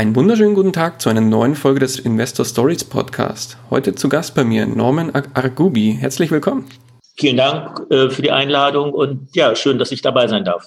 [0.00, 3.58] Einen wunderschönen guten Tag zu einer neuen Folge des Investor Stories Podcast.
[3.68, 5.92] Heute zu Gast bei mir Norman Argubi.
[5.92, 6.64] Herzlich willkommen.
[7.18, 10.64] Vielen Dank äh, für die Einladung und ja, schön, dass ich dabei sein darf.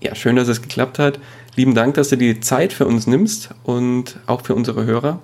[0.00, 1.18] Ja, schön, dass es geklappt hat.
[1.56, 5.18] Lieben Dank, dass du dir die Zeit für uns nimmst und auch für unsere Hörer.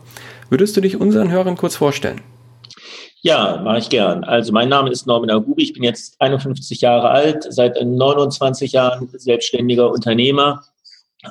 [0.50, 2.22] Würdest du dich unseren Hörern kurz vorstellen?
[3.20, 4.24] Ja, mache ich gern.
[4.24, 9.08] Also mein Name ist Norman Agubi, ich bin jetzt 51 Jahre alt, seit 29 Jahren
[9.12, 10.64] selbstständiger Unternehmer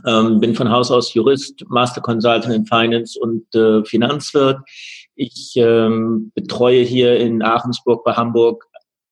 [0.06, 4.60] ähm, bin von Haus aus Jurist, Master Consultant in Finance und äh, Finanzwirt.
[5.16, 8.66] Ich ähm, betreue hier in Aachensburg bei Hamburg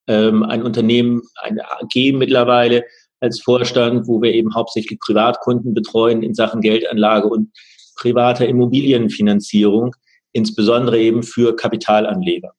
[0.08, 2.83] ähm, ein Unternehmen, eine AG mittlerweile
[3.19, 7.52] als Vorstand, wo wir eben hauptsächlich Privatkunden betreuen in Sachen Geldanlage und
[7.95, 9.95] privater Immobilienfinanzierung,
[10.31, 12.52] insbesondere eben für Kapitalanleger.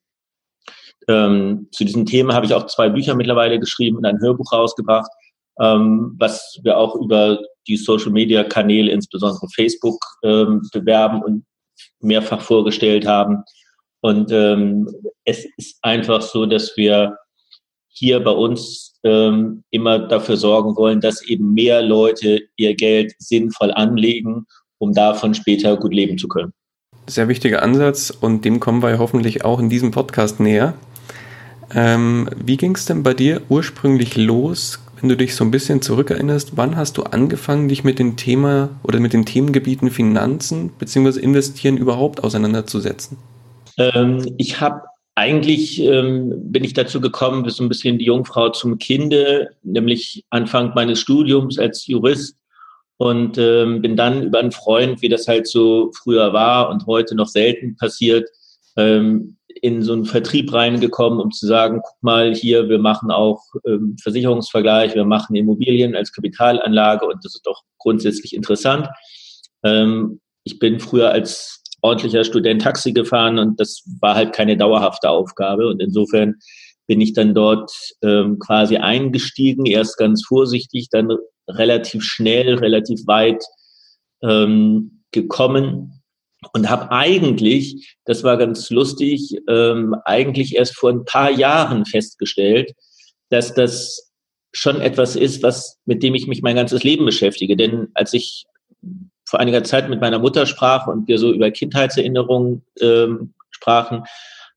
[1.08, 5.10] Ähm, zu diesem Thema habe ich auch zwei Bücher mittlerweile geschrieben und ein Hörbuch rausgebracht
[5.60, 11.44] ähm, was wir auch über die Social-Media-Kanäle, insbesondere Facebook, ähm, bewerben und
[12.00, 13.42] mehrfach vorgestellt haben.
[14.00, 14.88] Und ähm,
[15.24, 17.16] es ist einfach so, dass wir
[17.88, 23.70] hier bei uns ähm, immer dafür sorgen wollen, dass eben mehr Leute ihr Geld sinnvoll
[23.72, 24.46] anlegen,
[24.78, 26.52] um davon später gut leben zu können.
[27.06, 30.74] Sehr wichtiger Ansatz und dem kommen wir hoffentlich auch in diesem Podcast näher.
[31.74, 34.81] Ähm, wie ging es denn bei dir ursprünglich los?
[35.02, 38.70] Wenn du dich so ein bisschen zurückerinnerst, wann hast du angefangen, dich mit dem Thema
[38.84, 41.18] oder mit den Themengebieten Finanzen bzw.
[41.20, 43.18] Investieren überhaupt auseinanderzusetzen?
[43.78, 44.82] Ähm, ich habe
[45.16, 50.72] eigentlich ähm, bin ich dazu gekommen, so ein bisschen die Jungfrau zum Kinde, nämlich Anfang
[50.74, 52.36] meines Studiums als Jurist
[52.96, 57.16] und ähm, bin dann über einen Freund, wie das halt so früher war und heute
[57.16, 58.28] noch selten passiert,
[58.76, 63.40] ähm, in so einen Vertrieb reingekommen, um zu sagen, guck mal hier, wir machen auch
[63.64, 68.88] ähm, Versicherungsvergleich, wir machen Immobilien als Kapitalanlage und das ist doch grundsätzlich interessant.
[69.62, 75.08] Ähm, ich bin früher als ordentlicher Student Taxi gefahren und das war halt keine dauerhafte
[75.08, 76.34] Aufgabe und insofern
[76.88, 77.70] bin ich dann dort
[78.02, 81.08] ähm, quasi eingestiegen, erst ganz vorsichtig, dann
[81.48, 83.44] relativ schnell, relativ weit
[84.24, 86.01] ähm, gekommen
[86.52, 92.72] und habe eigentlich, das war ganz lustig, ähm, eigentlich erst vor ein paar Jahren festgestellt,
[93.30, 94.12] dass das
[94.52, 97.56] schon etwas ist, was mit dem ich mich mein ganzes Leben beschäftige.
[97.56, 98.44] Denn als ich
[99.24, 104.04] vor einiger Zeit mit meiner Mutter sprach und wir so über Kindheitserinnerungen ähm, sprachen,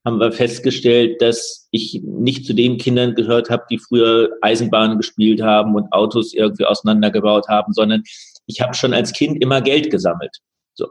[0.04, 5.42] haben wir festgestellt, dass ich nicht zu den Kindern gehört habe, die früher Eisenbahnen gespielt
[5.42, 8.04] haben und Autos irgendwie auseinandergebaut haben, sondern
[8.46, 10.36] ich habe schon als Kind immer Geld gesammelt.
[10.74, 10.88] So.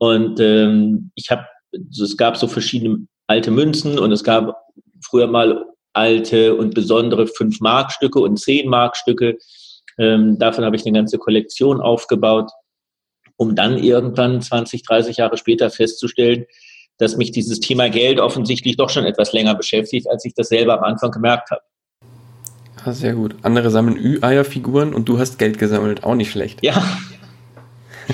[0.00, 4.56] Und ähm, ich habe, es gab so verschiedene alte Münzen und es gab
[5.04, 9.36] früher mal alte und besondere 5-Mark-Stücke und 10-Mark-Stücke.
[9.98, 12.50] Ähm, davon habe ich eine ganze Kollektion aufgebaut,
[13.36, 16.46] um dann irgendwann 20, 30 Jahre später festzustellen,
[16.96, 20.78] dass mich dieses Thema Geld offensichtlich doch schon etwas länger beschäftigt, als ich das selber
[20.78, 21.62] am Anfang gemerkt habe.
[22.86, 23.36] Ah, sehr gut.
[23.42, 26.04] Andere sammeln Ü-Eierfiguren und du hast Geld gesammelt.
[26.04, 26.60] Auch nicht schlecht.
[26.62, 26.82] Ja,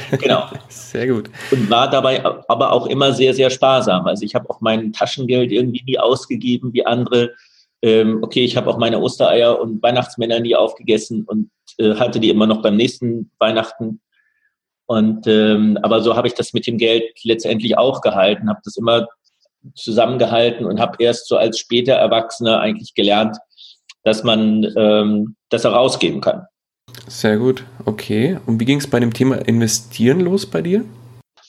[0.18, 0.44] Genau.
[0.68, 1.30] Sehr gut.
[1.50, 4.06] Und war dabei aber auch immer sehr, sehr sparsam.
[4.06, 7.32] Also ich habe auch mein Taschengeld irgendwie nie ausgegeben wie andere.
[7.82, 12.30] Ähm, okay, ich habe auch meine Ostereier und Weihnachtsmänner nie aufgegessen und äh, hatte die
[12.30, 14.00] immer noch beim nächsten Weihnachten.
[14.86, 18.76] Und ähm, aber so habe ich das mit dem Geld letztendlich auch gehalten, habe das
[18.76, 19.08] immer
[19.74, 23.36] zusammengehalten und habe erst so als später Erwachsener eigentlich gelernt,
[24.04, 26.46] dass man ähm, das herausgeben kann.
[27.06, 28.38] Sehr gut, okay.
[28.46, 30.84] Und wie ging es bei dem Thema Investieren los bei dir?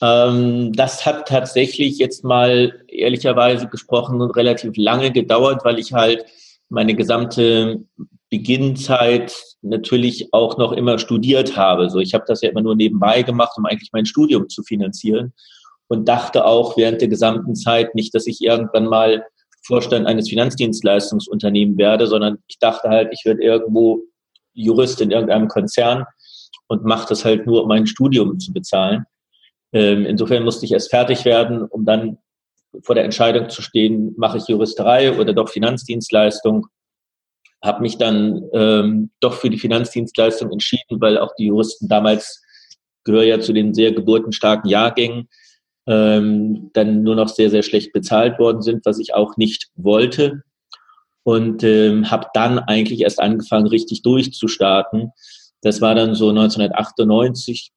[0.00, 6.24] Ähm, das hat tatsächlich jetzt mal ehrlicherweise gesprochen relativ lange gedauert, weil ich halt
[6.68, 7.84] meine gesamte
[8.30, 11.90] Beginnzeit natürlich auch noch immer studiert habe.
[11.90, 15.32] So, ich habe das ja immer nur nebenbei gemacht, um eigentlich mein Studium zu finanzieren
[15.88, 19.24] und dachte auch während der gesamten Zeit nicht, dass ich irgendwann mal
[19.62, 24.02] Vorstand eines Finanzdienstleistungsunternehmens werde, sondern ich dachte halt, ich werde irgendwo
[24.54, 26.04] Jurist in irgendeinem Konzern
[26.66, 29.04] und mache das halt nur, um mein Studium zu bezahlen.
[29.72, 32.18] Ähm, insofern musste ich erst fertig werden, um dann
[32.82, 36.66] vor der Entscheidung zu stehen, mache ich Juristerei oder doch Finanzdienstleistung.
[37.62, 42.42] Habe mich dann ähm, doch für die Finanzdienstleistung entschieden, weil auch die Juristen damals
[43.04, 45.28] gehören ja zu den sehr geburtenstarken Jahrgängen.
[45.88, 50.42] ähm, dann nur noch sehr, sehr schlecht bezahlt worden sind, was ich auch nicht wollte.
[51.28, 55.12] Und ähm, habe dann eigentlich erst angefangen, richtig durchzustarten.
[55.60, 57.70] Das war dann so 1998.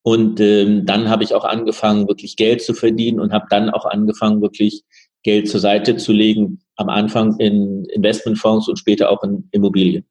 [0.00, 3.84] Und ähm, dann habe ich auch angefangen, wirklich Geld zu verdienen und habe dann auch
[3.84, 4.82] angefangen, wirklich
[5.24, 6.62] Geld zur Seite zu legen.
[6.76, 10.06] Am Anfang in Investmentfonds und später auch in Immobilien.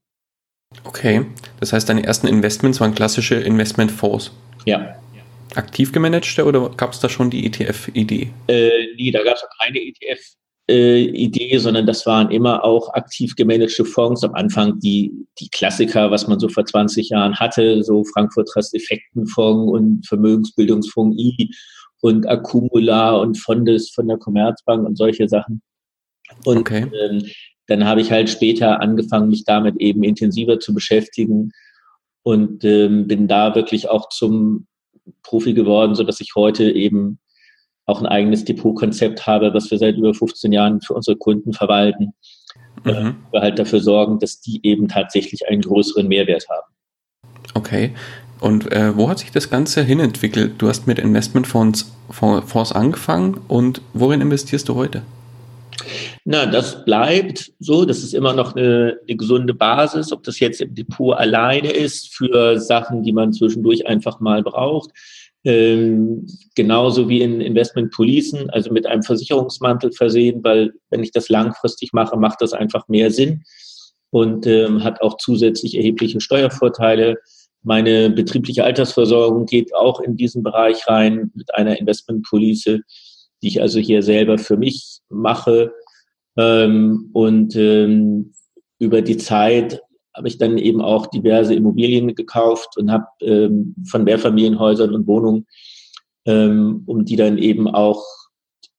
[0.84, 1.26] Okay,
[1.60, 4.32] das heißt, deine ersten Investments waren klassische Investmentfonds.
[4.68, 4.94] Ja.
[5.56, 8.30] Aktiv gemanagte oder gab es da schon die ETF-Idee?
[8.46, 9.80] Äh, nee, da gab es auch keine
[10.68, 14.24] ETF-Idee, sondern das waren immer auch aktiv gemanagte Fonds.
[14.24, 18.74] Am Anfang die, die Klassiker, was man so vor 20 Jahren hatte, so Frankfurt Trust
[18.74, 21.50] Effektenfonds und Vermögensbildungsfonds I
[22.02, 25.62] und Accumular und Fondes von der Commerzbank und solche Sachen.
[26.46, 26.90] Und okay.
[27.02, 27.24] ähm,
[27.68, 31.52] dann habe ich halt später angefangen, mich damit eben intensiver zu beschäftigen
[32.24, 34.68] und ähm, bin da wirklich auch zum
[35.22, 37.20] Profi geworden, so dass ich heute eben
[37.86, 42.14] auch ein eigenes Depotkonzept habe, was wir seit über 15 Jahren für unsere Kunden verwalten.
[42.84, 42.92] Mhm.
[42.92, 46.74] Äh, wir halt dafür sorgen, dass die eben tatsächlich einen größeren Mehrwert haben.
[47.54, 47.92] Okay.
[48.40, 50.56] Und äh, wo hat sich das Ganze hinentwickelt?
[50.58, 55.04] Du hast mit Investmentfonds Fonds angefangen und worin investierst du heute?
[56.26, 57.86] Na, das bleibt so.
[57.86, 60.12] Das ist immer noch eine, eine, gesunde Basis.
[60.12, 64.92] Ob das jetzt im Depot alleine ist für Sachen, die man zwischendurch einfach mal braucht.
[65.46, 66.26] Ähm,
[66.56, 72.18] genauso wie in Investmentpolicen, also mit einem Versicherungsmantel versehen, weil wenn ich das langfristig mache,
[72.18, 73.44] macht das einfach mehr Sinn
[74.10, 77.18] und ähm, hat auch zusätzlich erhebliche Steuervorteile.
[77.62, 82.82] Meine betriebliche Altersversorgung geht auch in diesen Bereich rein mit einer Investmentpolice
[83.44, 85.74] die ich also hier selber für mich mache.
[86.38, 88.34] Ähm, und ähm,
[88.80, 89.82] über die Zeit
[90.16, 95.48] habe ich dann eben auch diverse Immobilien gekauft und habe ähm, von Mehrfamilienhäusern und Wohnungen,
[96.26, 98.04] ähm, um die dann eben auch,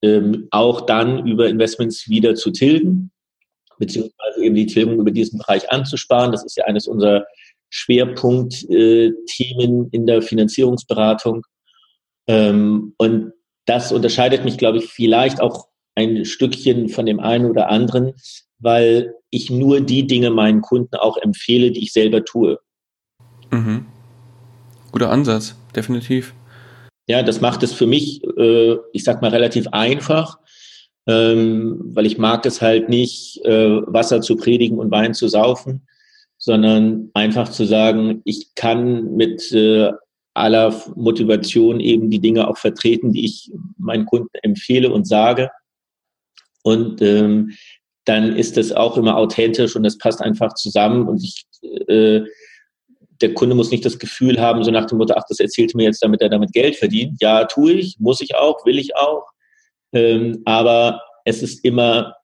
[0.01, 3.11] ähm, auch dann über Investments wieder zu tilgen,
[3.77, 6.31] beziehungsweise eben die Tilgung über diesen Bereich anzusparen.
[6.31, 7.25] Das ist ja eines unserer
[7.69, 11.45] Schwerpunktthemen in der Finanzierungsberatung.
[12.27, 13.33] Ähm, und
[13.65, 18.13] das unterscheidet mich, glaube ich, vielleicht auch ein Stückchen von dem einen oder anderen,
[18.65, 22.57] weil ich nur die Dinge meinen Kunden auch empfehle, die ich selber tue.
[23.51, 23.85] Mhm.
[24.91, 26.33] Guter Ansatz, definitiv.
[27.07, 30.39] Ja, das macht es für mich, äh, ich sag mal, relativ einfach,
[31.05, 35.87] ähm, weil ich mag es halt nicht, äh, Wasser zu predigen und Wein zu saufen,
[36.39, 39.91] sondern einfach zu sagen, ich kann mit äh,
[40.33, 45.51] aller Motivation eben die Dinge auch vertreten, die ich meinen Kunden empfehle und sage.
[46.63, 47.51] Und ähm,
[48.05, 51.07] dann ist das auch immer authentisch und das passt einfach zusammen.
[51.07, 51.45] Und ich,
[51.87, 52.21] äh,
[53.21, 55.83] der Kunde muss nicht das Gefühl haben, so nach dem Motto, ach, das erzählt mir
[55.83, 57.17] jetzt, damit er damit Geld verdient.
[57.21, 59.25] Ja, tue ich, muss ich auch, will ich auch.
[59.93, 62.15] Ähm, aber es ist immer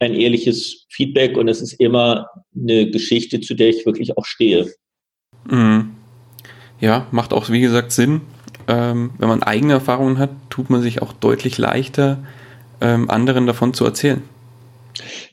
[0.00, 4.72] ein ehrliches Feedback und es ist immer eine Geschichte, zu der ich wirklich auch stehe.
[5.48, 5.94] Mhm
[6.80, 8.20] ja, macht auch, wie gesagt, Sinn.
[8.66, 12.18] Ähm, wenn man eigene Erfahrungen hat, tut man sich auch deutlich leichter,
[12.80, 14.22] ähm, anderen davon zu erzählen.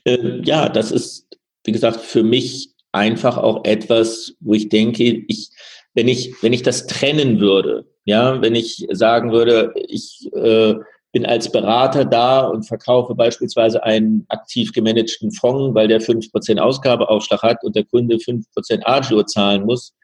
[0.04, 1.26] Ähm, ja, das ist,
[1.64, 5.50] wie gesagt, für mich einfach auch etwas, wo ich denke, ich,
[5.94, 10.74] wenn ich, wenn ich das trennen würde, ja, wenn ich sagen würde, ich äh,
[11.12, 17.42] bin als Berater da und verkaufe beispielsweise einen aktiv gemanagten Fonds, weil der 5% Ausgabeaufschlag
[17.42, 18.44] hat und der Kunde 5%
[18.84, 19.94] Agio zahlen muss,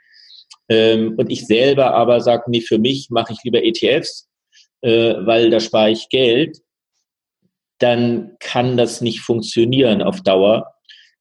[0.68, 4.28] ähm, und ich selber aber sage, nee, für mich mache ich lieber ETFs,
[4.82, 6.58] äh, weil da spare ich Geld,
[7.78, 10.74] dann kann das nicht funktionieren auf Dauer.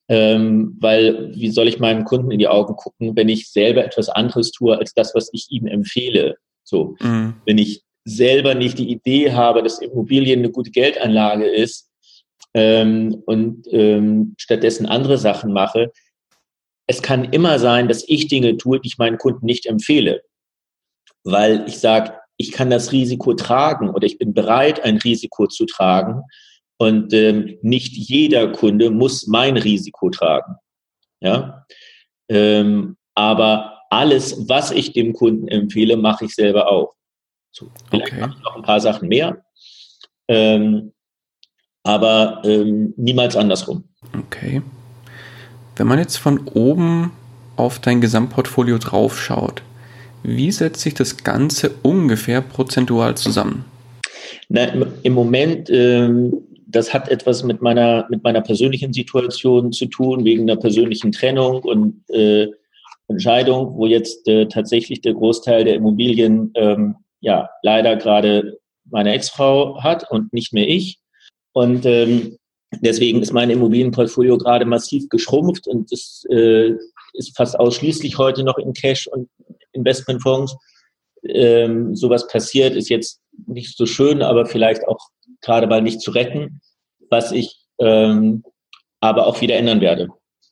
[0.10, 4.08] Ähm, weil wie soll ich meinem Kunden in die Augen gucken, wenn ich selber etwas
[4.08, 6.38] anderes tue als das, was ich ihm empfehle?
[6.64, 7.36] So, mhm.
[7.46, 11.90] wenn ich selber nicht die Idee habe, dass Immobilien eine gute Geldanlage ist
[12.54, 15.92] ähm, und ähm, stattdessen andere Sachen mache,
[16.88, 20.22] es kann immer sein, dass ich Dinge tue, die ich meinen Kunden nicht empfehle,
[21.26, 25.65] weil ich sage, ich kann das Risiko tragen oder ich bin bereit, ein Risiko zu
[25.65, 26.22] tragen.
[26.77, 30.56] Und ähm, nicht jeder Kunde muss mein Risiko tragen.
[31.20, 31.65] Ja?
[32.29, 36.94] Ähm, aber alles, was ich dem Kunden empfehle, mache ich selber auch.
[37.51, 38.22] So, vielleicht okay.
[38.22, 39.44] mache ich noch ein paar Sachen mehr,
[40.27, 40.94] ähm,
[41.84, 43.86] aber ähm, niemals andersrum.
[44.25, 44.62] Okay.
[45.75, 47.12] Wenn man jetzt von oben
[47.56, 49.63] auf dein Gesamtportfolio draufschaut,
[50.24, 53.66] wie setzt sich das Ganze ungefähr prozentual zusammen?
[54.50, 54.66] Na,
[55.04, 56.34] Im Moment, ähm,
[56.68, 61.64] das hat etwas mit meiner, mit meiner persönlichen Situation zu tun, wegen einer persönlichen Trennung
[61.64, 62.48] und äh,
[63.08, 68.58] Entscheidung, wo jetzt äh, tatsächlich der Großteil der Immobilien ähm, ja leider gerade
[68.90, 71.00] meine Ex-Frau hat und nicht mehr ich.
[71.54, 72.38] Und ähm,
[72.82, 76.74] deswegen ist mein Immobilienportfolio gerade massiv geschrumpft und es äh,
[77.14, 79.30] ist fast ausschließlich heute noch in Cash und
[79.78, 80.56] Investmentfonds.
[81.24, 85.00] Ähm, sowas passiert, ist jetzt nicht so schön, aber vielleicht auch
[85.42, 86.62] gerade mal nicht zu retten,
[87.10, 88.44] was ich ähm,
[89.00, 90.10] aber auch wieder ändern werde.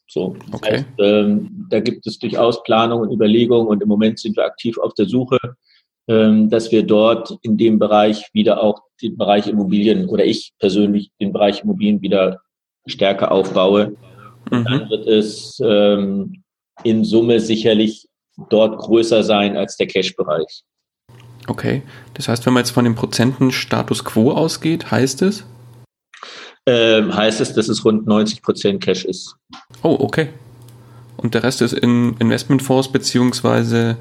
[0.07, 0.77] So, okay.
[0.77, 4.77] heißt, ähm, da gibt es durchaus Planungen und Überlegungen und im Moment sind wir aktiv
[4.77, 5.39] auf der Suche,
[6.07, 11.09] ähm, dass wir dort in dem Bereich wieder auch den Bereich Immobilien oder ich persönlich
[11.19, 12.39] den Bereich Immobilien wieder
[12.85, 13.95] stärker aufbaue.
[14.51, 14.63] Mhm.
[14.65, 16.43] Dann wird es ähm,
[16.83, 18.07] in Summe sicherlich
[18.49, 20.63] dort größer sein als der Cash-Bereich.
[21.47, 21.83] Okay,
[22.15, 25.45] das heißt, wenn man jetzt von dem Prozenten Status Quo ausgeht, heißt es?
[26.65, 29.35] Ähm, heißt es, dass es rund 90 Prozent Cash ist.
[29.83, 30.29] Oh, okay.
[31.17, 33.97] Und der Rest ist in Investmentfonds beziehungsweise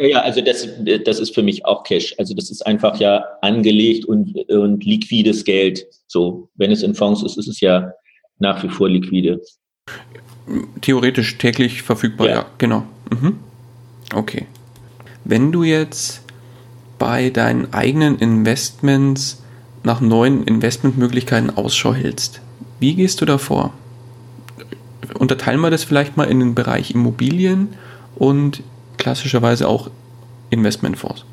[0.00, 0.68] ja, also das,
[1.04, 2.14] das ist für mich auch Cash.
[2.18, 5.84] Also das ist einfach ja angelegt und, und liquides Geld.
[6.06, 7.92] So, wenn es in Fonds ist, ist es ja
[8.38, 9.40] nach wie vor liquide.
[10.80, 12.86] Theoretisch täglich verfügbar, ja, ja genau.
[13.10, 13.38] Mhm.
[14.14, 14.46] Okay.
[15.24, 16.22] Wenn du jetzt
[16.98, 19.42] bei deinen eigenen Investments
[19.84, 22.40] nach neuen Investmentmöglichkeiten Ausschau hältst,
[22.80, 23.72] wie gehst du da vor?
[25.18, 27.68] Unterteilen wir das vielleicht mal in den Bereich Immobilien
[28.16, 28.62] und
[28.98, 29.90] klassischerweise auch
[30.50, 31.24] Investmentfonds?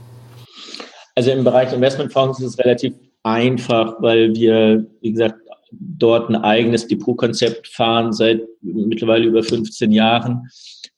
[1.16, 5.36] Also im Bereich Investmentfonds ist es relativ einfach, weil wir, wie gesagt,
[5.72, 10.50] dort ein eigenes Depotkonzept fahren seit mittlerweile über 15 Jahren.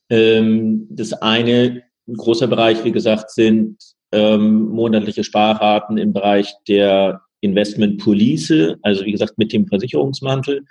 [0.09, 3.77] Ähm, das eine, ein großer Bereich, wie gesagt, sind
[4.11, 10.65] ähm, monatliche Sparraten im Bereich der Investmentpolice, also wie gesagt mit dem Versicherungsmantel.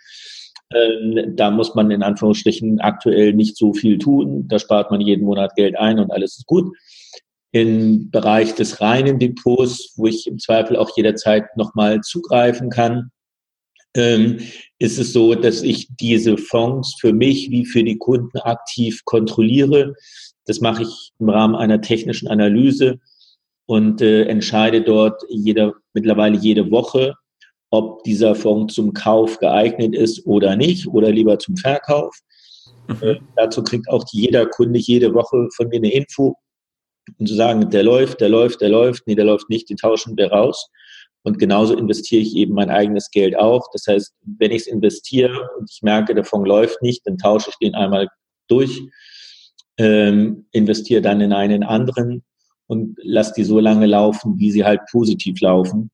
[0.74, 4.48] Ähm, da muss man in Anführungsstrichen aktuell nicht so viel tun.
[4.48, 6.74] Da spart man jeden Monat Geld ein und alles ist gut.
[7.52, 13.10] Im Bereich des reinen Depots, wo ich im Zweifel auch jederzeit nochmal zugreifen kann,
[13.96, 14.38] ähm,
[14.78, 19.94] ist es so, dass ich diese Fonds für mich wie für die Kunden aktiv kontrolliere.
[20.44, 22.98] Das mache ich im Rahmen einer technischen Analyse
[23.66, 27.14] und äh, entscheide dort jeder, mittlerweile jede Woche,
[27.70, 32.14] ob dieser Fonds zum Kauf geeignet ist oder nicht oder lieber zum Verkauf.
[32.88, 33.02] Mhm.
[33.02, 36.36] Äh, dazu kriegt auch jeder Kunde jede Woche von mir eine Info
[37.18, 40.16] und zu sagen, der läuft, der läuft, der läuft, nee, der läuft nicht, den tauschen
[40.16, 40.70] wir raus.
[41.26, 43.68] Und genauso investiere ich eben mein eigenes Geld auch.
[43.72, 47.50] Das heißt, wenn ich es investiere und ich merke, der Fonds läuft nicht, dann tausche
[47.50, 48.06] ich den einmal
[48.46, 48.80] durch,
[49.76, 52.22] ähm, investiere dann in einen anderen
[52.68, 55.90] und lasse die so lange laufen, wie sie halt positiv laufen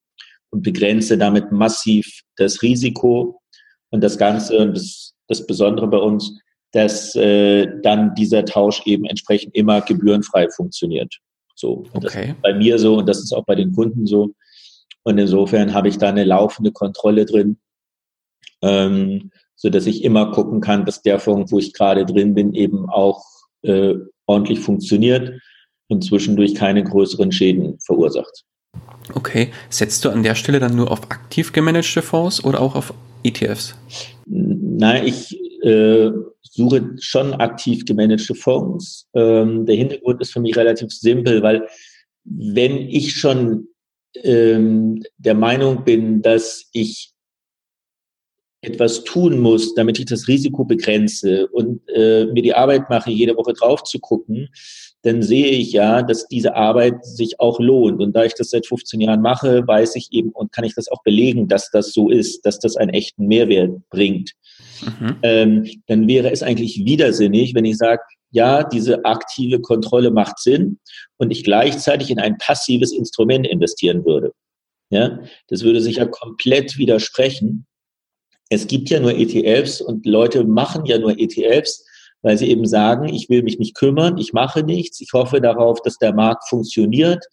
[0.50, 3.40] und begrenze damit massiv das Risiko
[3.88, 6.38] und das Ganze und das, das Besondere bei uns,
[6.72, 11.16] dass äh, dann dieser Tausch eben entsprechend immer gebührenfrei funktioniert.
[11.54, 12.04] So, und okay.
[12.04, 14.34] das ist bei mir so und das ist auch bei den Kunden so.
[15.04, 17.59] Und insofern habe ich da eine laufende Kontrolle drin,
[18.62, 22.54] ähm, so dass ich immer gucken kann, dass der Fonds, wo ich gerade drin bin,
[22.54, 23.25] eben auch
[23.62, 23.94] äh,
[24.26, 25.40] ordentlich funktioniert
[25.88, 28.44] und zwischendurch keine größeren Schäden verursacht.
[29.14, 32.94] Okay, setzt du an der Stelle dann nur auf aktiv gemanagte Fonds oder auch auf
[33.25, 33.75] ETFs?
[34.26, 36.11] Nein, ich äh,
[36.42, 39.09] suche schon aktiv gemanagte Fonds.
[39.14, 41.66] Ähm, der Hintergrund ist für mich relativ simpel, weil
[42.25, 43.68] wenn ich schon
[44.16, 47.12] ähm, der Meinung bin, dass ich
[48.62, 53.37] etwas tun muss, damit ich das Risiko begrenze und äh, mir die Arbeit mache, jede
[53.37, 54.49] Woche drauf zu gucken,
[55.02, 58.00] dann sehe ich ja, dass diese Arbeit sich auch lohnt.
[58.00, 60.88] Und da ich das seit 15 Jahren mache, weiß ich eben und kann ich das
[60.88, 64.33] auch belegen, dass das so ist, dass das einen echten Mehrwert bringt.
[64.84, 65.16] Mhm.
[65.22, 70.78] Ähm, dann wäre es eigentlich widersinnig, wenn ich sage, ja, diese aktive Kontrolle macht Sinn
[71.18, 74.32] und ich gleichzeitig in ein passives Instrument investieren würde.
[74.90, 77.66] Ja, das würde sich ja komplett widersprechen.
[78.50, 81.84] Es gibt ja nur ETFs und Leute machen ja nur ETFs,
[82.22, 85.80] weil sie eben sagen, ich will mich nicht kümmern, ich mache nichts, ich hoffe darauf,
[85.82, 87.24] dass der Markt funktioniert.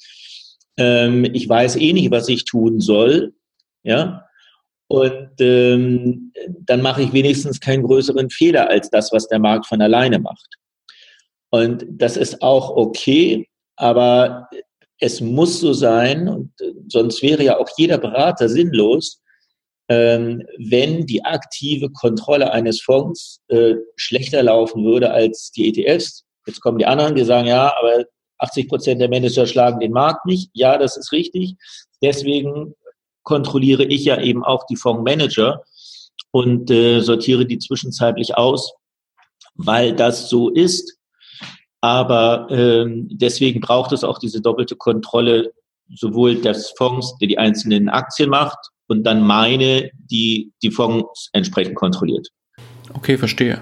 [0.77, 3.34] Ähm, ich weiß eh nicht, was ich tun soll.
[3.84, 4.25] Ja.
[4.89, 9.81] Und ähm, dann mache ich wenigstens keinen größeren Fehler als das, was der Markt von
[9.81, 10.48] alleine macht.
[11.51, 14.50] Und das ist auch okay, aber
[15.00, 16.51] es muss so sein, und
[16.88, 19.22] sonst wäre ja auch jeder Berater sinnlos,
[19.89, 26.25] ähm, wenn die aktive Kontrolle eines Fonds äh, schlechter laufen würde als die ETFs.
[26.48, 28.05] Jetzt kommen die anderen, die sagen, ja, aber
[28.39, 30.50] 80 Prozent der Manager schlagen den Markt nicht.
[30.53, 31.55] Ja, das ist richtig.
[32.01, 32.74] Deswegen
[33.30, 35.62] kontrolliere ich ja eben auch die Fondsmanager
[36.32, 38.74] und äh, sortiere die zwischenzeitlich aus,
[39.54, 40.98] weil das so ist.
[41.80, 45.54] Aber ähm, deswegen braucht es auch diese doppelte Kontrolle
[45.94, 48.58] sowohl das Fonds, der die einzelnen Aktien macht,
[48.88, 52.28] und dann meine, die die Fonds entsprechend kontrolliert.
[52.96, 53.62] Okay, verstehe.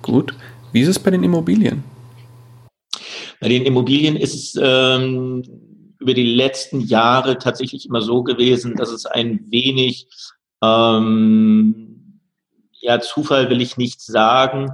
[0.00, 0.34] Gut.
[0.72, 1.84] Wie ist es bei den Immobilien?
[3.38, 5.42] Bei den Immobilien ist es ähm,
[6.04, 10.06] über die letzten Jahre tatsächlich immer so gewesen, dass es ein wenig,
[10.62, 12.20] ähm,
[12.80, 14.70] ja, Zufall will ich nicht sagen,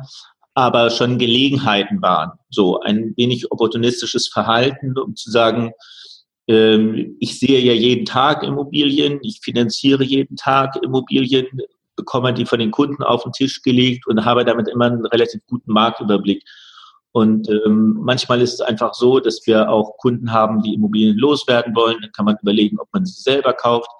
[0.55, 2.33] aber schon Gelegenheiten waren.
[2.51, 5.71] So ein wenig opportunistisches Verhalten, um zu sagen,
[6.49, 11.47] ähm, ich sehe ja jeden Tag Immobilien, ich finanziere jeden Tag Immobilien,
[11.95, 15.43] bekomme die von den Kunden auf den Tisch gelegt und habe damit immer einen relativ
[15.47, 16.43] guten Marktüberblick.
[17.12, 21.75] Und ähm, manchmal ist es einfach so, dass wir auch Kunden haben, die Immobilien loswerden
[21.75, 21.99] wollen.
[22.00, 23.90] Dann kann man überlegen, ob man sie selber kauft.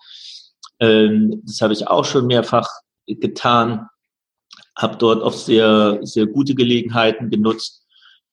[0.79, 2.69] Ähm, das habe ich auch schon mehrfach
[3.07, 3.88] getan.
[4.76, 7.85] Habe dort auch sehr, sehr gute Gelegenheiten genutzt,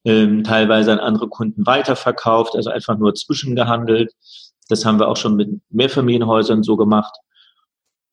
[0.05, 4.13] ähm, teilweise an andere Kunden weiterverkauft, also einfach nur zwischengehandelt.
[4.69, 7.15] Das haben wir auch schon mit Mehrfamilienhäusern so gemacht.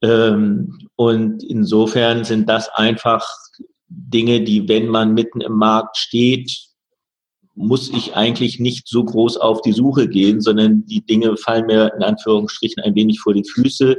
[0.02, 3.26] Ähm, und insofern sind das einfach
[3.96, 6.50] Dinge, die, wenn man mitten im Markt steht,
[7.54, 11.92] muss ich eigentlich nicht so groß auf die Suche gehen, sondern die Dinge fallen mir
[11.96, 13.96] in Anführungsstrichen ein wenig vor die Füße.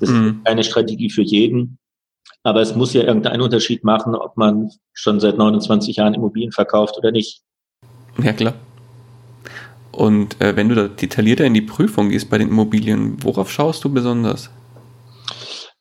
[0.00, 0.26] Das mhm.
[0.26, 1.78] ist keine Strategie für jeden.
[2.42, 6.96] Aber es muss ja irgendeinen Unterschied machen, ob man schon seit 29 Jahren Immobilien verkauft
[6.96, 7.42] oder nicht.
[8.22, 8.54] Ja, klar.
[9.92, 13.84] Und äh, wenn du da detaillierter in die Prüfung gehst bei den Immobilien, worauf schaust
[13.84, 14.50] du besonders?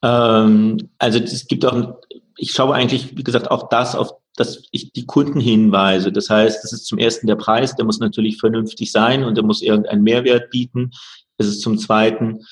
[0.04, 1.96] Ähm, also es gibt auch,
[2.38, 6.12] ich schaue eigentlich, wie gesagt, auch das, auf das ich die Kunden hinweise.
[6.12, 9.44] Das heißt, es ist zum ersten der Preis, der muss natürlich vernünftig sein und der
[9.44, 10.92] muss irgendeinen Mehrwert bieten.
[11.38, 12.46] Es ist zum zweiten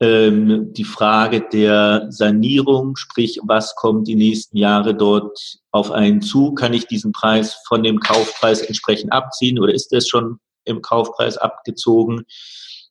[0.00, 5.38] ähm, die Frage der Sanierung, sprich, was kommt die nächsten Jahre dort
[5.70, 6.54] auf einen zu?
[6.54, 11.36] Kann ich diesen Preis von dem Kaufpreis entsprechend abziehen oder ist das schon im Kaufpreis
[11.36, 12.24] abgezogen?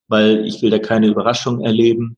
[0.08, 2.18] Weil ich will da keine Überraschung erleben.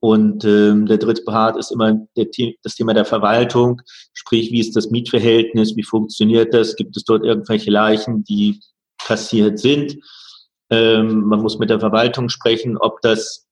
[0.00, 2.26] Und ähm, der dritte Part ist immer der,
[2.62, 3.82] das Thema der Verwaltung,
[4.12, 8.60] sprich, wie ist das Mietverhältnis, wie funktioniert das, gibt es dort irgendwelche Leichen, die
[8.98, 9.96] passiert sind.
[10.70, 13.48] Ähm, man muss mit der Verwaltung sprechen, ob das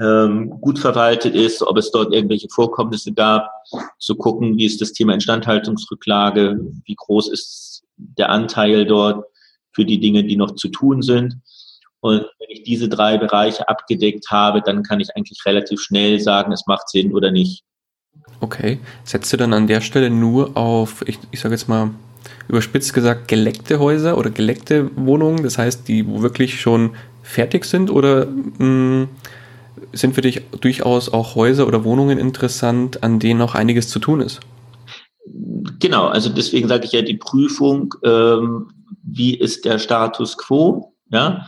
[0.00, 3.48] ähm, gut verwaltet ist, ob es dort irgendwelche Vorkommnisse gab,
[3.98, 9.24] zu gucken, wie ist das Thema Instandhaltungsrücklage, wie groß ist der Anteil dort
[9.72, 11.36] für die Dinge, die noch zu tun sind.
[12.00, 16.52] Und wenn ich diese drei Bereiche abgedeckt habe, dann kann ich eigentlich relativ schnell sagen,
[16.52, 17.62] es macht Sinn oder nicht.
[18.40, 18.78] Okay.
[19.04, 21.90] Setzt du dann an der Stelle nur auf, ich, ich sage jetzt mal,
[22.48, 26.90] überspitzt gesagt, geleckte Häuser oder geleckte Wohnungen, das heißt, die wo wirklich schon
[27.22, 29.08] fertig sind oder mh, mm,
[29.92, 34.20] sind für dich durchaus auch Häuser oder Wohnungen interessant, an denen noch einiges zu tun
[34.20, 34.40] ist?
[35.78, 38.70] Genau, also deswegen sage ich ja die Prüfung, ähm,
[39.02, 41.46] wie ist der Status quo, ja,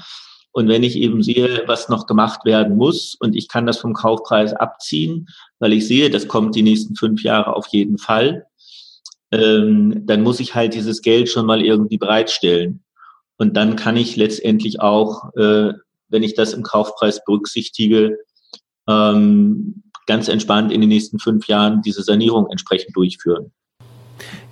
[0.52, 3.94] und wenn ich eben sehe, was noch gemacht werden muss und ich kann das vom
[3.94, 8.46] Kaufpreis abziehen, weil ich sehe, das kommt die nächsten fünf Jahre auf jeden Fall,
[9.30, 12.84] ähm, dann muss ich halt dieses Geld schon mal irgendwie bereitstellen.
[13.38, 15.72] Und dann kann ich letztendlich auch, äh,
[16.08, 18.18] wenn ich das im Kaufpreis berücksichtige,
[18.86, 23.52] ähm, ganz entspannt in den nächsten fünf Jahren diese Sanierung entsprechend durchführen.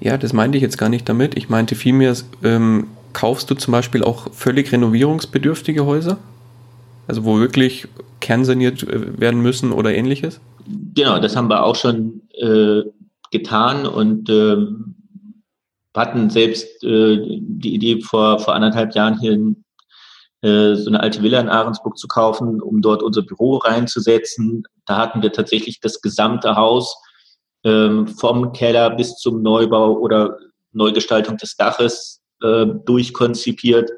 [0.00, 1.36] Ja, das meinte ich jetzt gar nicht damit.
[1.36, 6.18] Ich meinte vielmehr, ähm, kaufst du zum Beispiel auch völlig renovierungsbedürftige Häuser?
[7.06, 7.88] Also wo wirklich
[8.20, 10.40] kernsaniert äh, werden müssen oder ähnliches?
[10.94, 12.82] Genau, das haben wir auch schon äh,
[13.30, 14.56] getan und äh,
[15.96, 19.64] hatten selbst äh, die Idee vor, vor anderthalb Jahren hier in,
[20.42, 24.62] äh, so eine alte Villa in Ahrensburg zu kaufen, um dort unser Büro reinzusetzen.
[24.86, 26.96] Da hatten wir tatsächlich das gesamte Haus
[27.64, 30.38] ähm, vom Keller bis zum Neubau oder
[30.72, 33.90] Neugestaltung des Daches äh, durchkonzipiert.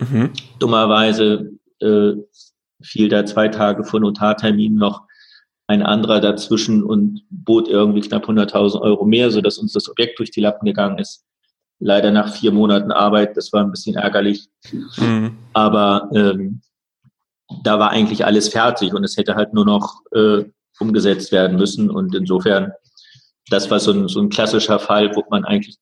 [0.00, 0.30] Mhm.
[0.58, 2.12] Dummerweise äh,
[2.82, 5.02] fiel da zwei Tage vor Notartermin noch
[5.66, 10.30] ein anderer dazwischen und bot irgendwie knapp 100.000 Euro mehr, sodass uns das Objekt durch
[10.30, 11.24] die Lappen gegangen ist.
[11.78, 14.48] Leider nach vier Monaten Arbeit, das war ein bisschen ärgerlich.
[14.98, 15.36] Mhm.
[15.52, 16.60] Aber ähm,
[17.64, 20.44] da war eigentlich alles fertig und es hätte halt nur noch äh,
[20.78, 21.90] umgesetzt werden müssen.
[21.90, 22.72] Und insofern,
[23.50, 25.76] das war so ein, so ein klassischer Fall, wo man eigentlich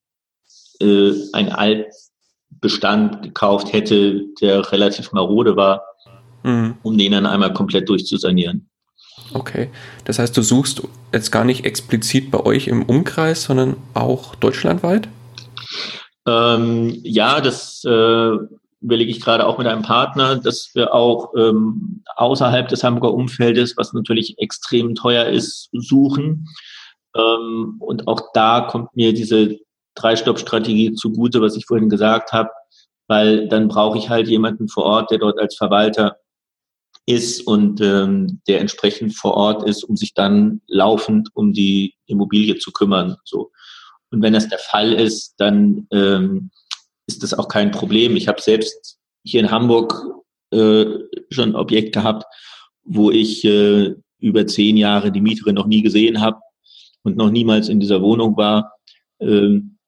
[0.80, 5.82] äh, ein Altbestand gekauft hätte, der relativ marode war,
[6.42, 6.76] mhm.
[6.82, 8.68] um den dann einmal komplett durchzusanieren.
[9.32, 9.70] Okay,
[10.04, 15.08] das heißt, du suchst jetzt gar nicht explizit bei euch im Umkreis, sondern auch deutschlandweit?
[16.26, 18.36] Ähm, ja, das äh,
[18.80, 23.76] überlege ich gerade auch mit einem Partner, dass wir auch ähm, außerhalb des Hamburger Umfeldes,
[23.76, 26.48] was natürlich extrem teuer ist, suchen.
[27.14, 29.58] Ähm, und auch da kommt mir diese
[29.94, 32.50] Drei-Stopp-Strategie zugute, was ich vorhin gesagt habe,
[33.08, 36.16] weil dann brauche ich halt jemanden vor Ort, der dort als Verwalter
[37.06, 42.56] ist und ähm, der entsprechend vor Ort ist, um sich dann laufend um die Immobilie
[42.58, 43.16] zu kümmern.
[43.24, 43.50] So.
[44.10, 46.50] Und wenn das der Fall ist, dann ähm,
[47.06, 48.16] ist das auch kein Problem.
[48.16, 49.94] Ich habe selbst hier in Hamburg
[50.52, 50.84] äh,
[51.30, 52.24] schon ein Objekt gehabt,
[52.84, 56.40] wo ich äh, über zehn Jahre die Mieterin noch nie gesehen habe
[57.02, 58.72] und noch niemals in dieser Wohnung war.
[59.20, 59.78] Ähm,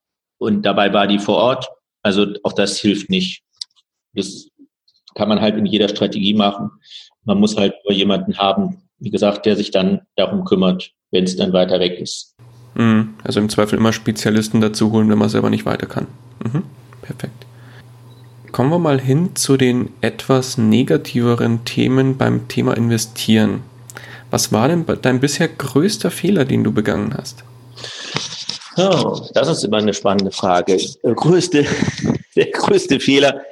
[0.43, 1.69] und dabei war die vor Ort.
[2.03, 3.43] Also auch das hilft nicht.
[4.13, 4.49] Das
[5.15, 6.71] kann man halt in jeder Strategie machen.
[7.25, 11.37] Man muss halt nur jemanden haben, wie gesagt, der sich dann darum kümmert, wenn es
[11.37, 12.35] dann weiter weg ist.
[12.75, 13.15] Mhm.
[13.23, 16.09] Also im Zweifel immer Spezialisten dazu holen, wenn man selber nicht weiter kann.
[16.43, 16.65] Mhm.
[17.03, 17.47] Perfekt.
[18.51, 23.63] Kommen wir mal hin zu den etwas negativeren Themen beim Thema Investieren.
[24.31, 27.45] Was war denn dein bisher größter Fehler, den du begangen hast?
[28.77, 30.79] Oh, das ist immer eine spannende Frage.
[31.03, 31.67] Der größte,
[32.37, 33.43] der größte Fehler,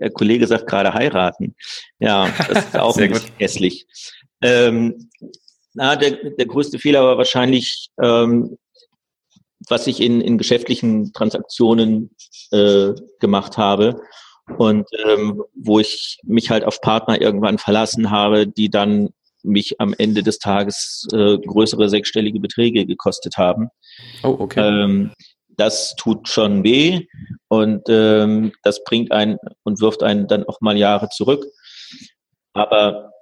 [0.00, 1.54] der Kollege sagt gerade heiraten.
[1.98, 3.86] Ja, das ist auch ein bisschen hässlich.
[4.40, 5.10] Ähm,
[5.74, 8.58] na, der, der größte Fehler war wahrscheinlich, ähm,
[9.68, 12.10] was ich in, in geschäftlichen Transaktionen
[12.50, 14.00] äh, gemacht habe
[14.58, 19.10] und ähm, wo ich mich halt auf Partner irgendwann verlassen habe, die dann
[19.42, 23.68] mich am Ende des Tages äh, größere sechsstellige Beträge gekostet haben.
[24.22, 24.60] Oh, okay.
[24.60, 25.12] Ähm,
[25.56, 27.06] das tut schon weh
[27.48, 31.44] und ähm, das bringt einen und wirft einen dann auch mal Jahre zurück.
[32.54, 33.12] Aber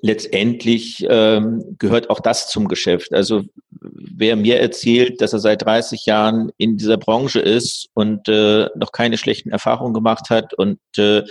[0.00, 3.12] letztendlich ähm, gehört auch das zum Geschäft.
[3.12, 8.68] Also wer mir erzählt, dass er seit 30 Jahren in dieser Branche ist und äh,
[8.76, 11.22] noch keine schlechten Erfahrungen gemacht hat und äh,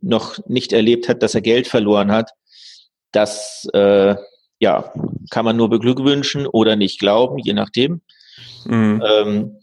[0.00, 2.30] noch nicht erlebt hat, dass er Geld verloren hat,
[3.12, 4.16] das äh,
[4.58, 4.92] ja,
[5.30, 8.02] kann man nur beglückwünschen oder nicht glauben, je nachdem.
[8.66, 9.02] Mhm.
[9.06, 9.56] Ähm,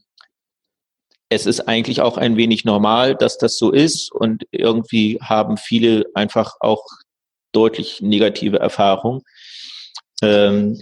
[1.29, 6.05] es ist eigentlich auch ein wenig normal, dass das so ist und irgendwie haben viele
[6.13, 6.83] einfach auch
[7.51, 9.21] deutlich negative Erfahrungen.
[10.21, 10.79] Ähm,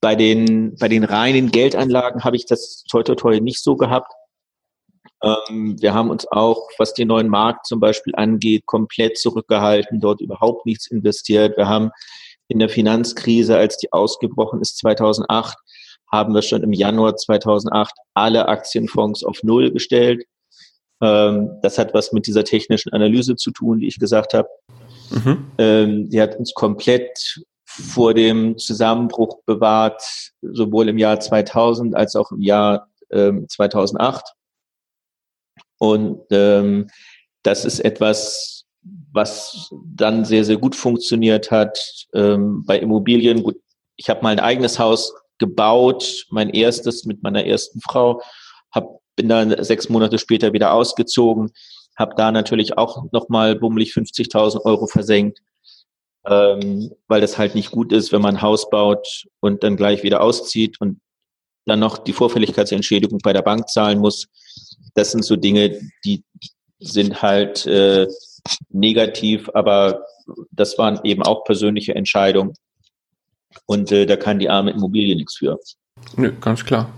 [0.00, 4.12] bei den, bei den reinen Geldanlagen habe ich das toi toi toi nicht so gehabt.
[5.22, 10.20] Ähm, wir haben uns auch, was den neuen Markt zum Beispiel angeht, komplett zurückgehalten, dort
[10.20, 11.56] überhaupt nichts investiert.
[11.56, 11.90] Wir haben
[12.48, 15.56] in der Finanzkrise, als die ausgebrochen ist 2008,
[16.10, 20.24] haben wir schon im Januar 2008 alle Aktienfonds auf Null gestellt.
[21.00, 24.48] Ähm, das hat was mit dieser technischen Analyse zu tun, die ich gesagt habe.
[25.10, 25.50] Mhm.
[25.58, 30.02] Ähm, die hat uns komplett vor dem Zusammenbruch bewahrt,
[30.42, 34.24] sowohl im Jahr 2000 als auch im Jahr ähm, 2008.
[35.80, 36.88] Und ähm,
[37.42, 38.66] das ist etwas,
[39.12, 42.06] was dann sehr, sehr gut funktioniert hat.
[42.14, 43.56] Ähm, bei Immobilien, gut,
[43.96, 48.20] ich habe ein eigenes Haus gebaut, mein erstes mit meiner ersten Frau,
[48.72, 51.50] hab, bin dann sechs Monate später wieder ausgezogen,
[51.96, 55.40] habe da natürlich auch nochmal bummelig 50.000 Euro versenkt,
[56.26, 60.02] ähm, weil das halt nicht gut ist, wenn man ein Haus baut und dann gleich
[60.02, 61.00] wieder auszieht und
[61.64, 64.28] dann noch die Vorfälligkeitsentschädigung bei der Bank zahlen muss
[64.94, 66.22] das sind so Dinge, die
[66.78, 68.06] sind halt äh,
[68.70, 70.04] negativ, aber
[70.50, 72.54] das waren eben auch persönliche Entscheidungen.
[73.66, 75.58] Und äh, da kann die arme Immobilie nichts für.
[76.16, 76.90] Nö, ganz klar.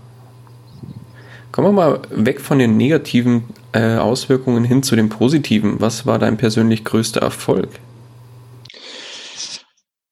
[1.51, 3.43] Kommen wir mal weg von den negativen
[3.73, 5.79] äh, Auswirkungen hin zu den positiven.
[5.79, 7.69] Was war dein persönlich größter Erfolg?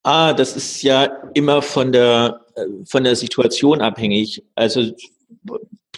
[0.03, 4.43] Ah, das ist ja immer von der, äh, von der Situation abhängig.
[4.55, 4.91] Also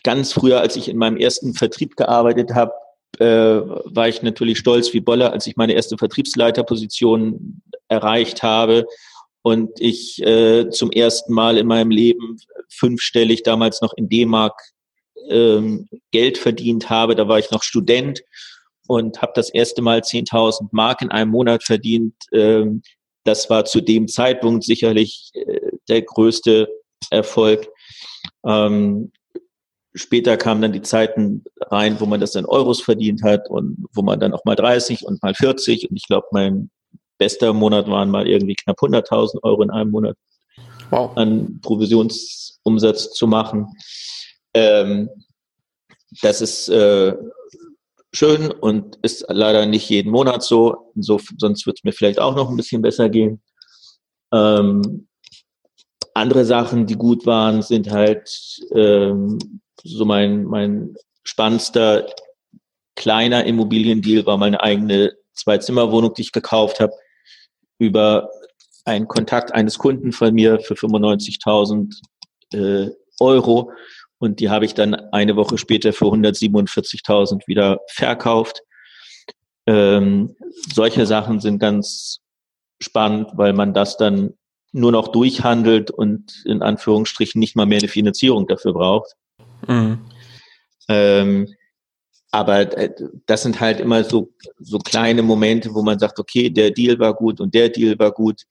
[0.03, 2.71] ganz früher, als ich in meinem ersten Vertrieb gearbeitet habe,
[3.19, 8.85] äh, war ich natürlich stolz wie Bolle, als ich meine erste Vertriebsleiterposition erreicht habe
[9.43, 14.59] und ich äh, zum ersten Mal in meinem Leben fünfstellig damals noch in D-Mark
[15.29, 17.15] ähm, Geld verdient habe.
[17.15, 18.21] Da war ich noch Student
[18.87, 22.15] und habe das erste Mal 10.000 Mark in einem Monat verdient.
[22.31, 22.81] Ähm,
[23.25, 26.67] das war zu dem Zeitpunkt sicherlich äh, der größte
[27.09, 27.67] Erfolg.
[28.45, 29.11] Ähm,
[29.95, 34.01] Später kamen dann die Zeiten rein, wo man das in Euros verdient hat und wo
[34.01, 36.71] man dann auch mal 30 und mal 40 und ich glaube, mein
[37.17, 40.17] bester Monat waren mal irgendwie knapp 100.000 Euro in einem Monat
[40.89, 41.15] wow.
[41.15, 43.67] an Provisionsumsatz zu machen.
[44.53, 45.09] Ähm,
[46.21, 47.15] das ist äh,
[48.13, 50.91] schön und ist leider nicht jeden Monat so.
[50.95, 53.41] so sonst wird es mir vielleicht auch noch ein bisschen besser gehen.
[54.31, 55.07] Ähm,
[56.13, 62.07] andere Sachen, die gut waren, sind halt ähm, so mein, mein spannendster
[62.95, 66.93] kleiner Immobiliendeal war meine eigene Zwei-Zimmer-Wohnung, die ich gekauft habe,
[67.79, 68.29] über
[68.85, 72.01] einen Kontakt eines Kunden von mir für 95.000
[72.53, 73.71] äh, Euro.
[74.19, 78.61] Und die habe ich dann eine Woche später für 147.000 wieder verkauft.
[79.65, 80.35] Ähm,
[80.73, 82.19] solche Sachen sind ganz
[82.81, 84.33] spannend, weil man das dann
[84.71, 89.15] nur noch durchhandelt und in Anführungsstrichen nicht mal mehr eine Finanzierung dafür braucht.
[89.67, 89.99] Mhm.
[90.89, 91.47] Ähm,
[92.31, 92.89] aber äh,
[93.25, 97.13] das sind halt immer so, so kleine Momente, wo man sagt, okay, der Deal war
[97.13, 98.43] gut und der Deal war gut.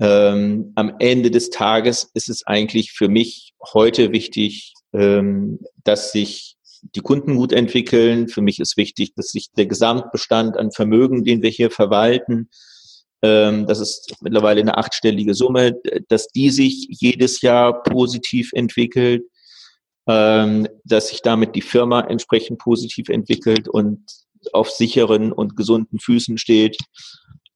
[0.00, 6.56] Ähm, am Ende des Tages ist es eigentlich für mich heute wichtig, ähm, dass sich
[6.94, 8.28] die Kunden gut entwickeln.
[8.28, 12.48] Für mich ist wichtig, dass sich der Gesamtbestand an Vermögen, den wir hier verwalten,
[13.22, 15.74] ähm, das ist mittlerweile eine achtstellige Summe,
[16.08, 19.24] dass die sich jedes Jahr positiv entwickelt,
[20.08, 24.00] dass sich damit die Firma entsprechend positiv entwickelt und
[24.54, 26.78] auf sicheren und gesunden Füßen steht.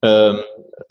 [0.03, 0.41] Ähm,